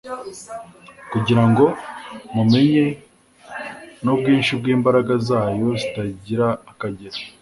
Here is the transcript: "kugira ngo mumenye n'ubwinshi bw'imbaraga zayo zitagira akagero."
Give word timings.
"kugira 1.11 1.43
ngo 1.49 1.65
mumenye 2.35 2.85
n'ubwinshi 4.03 4.51
bw'imbaraga 4.59 5.13
zayo 5.27 5.67
zitagira 5.81 6.47
akagero." 6.71 7.17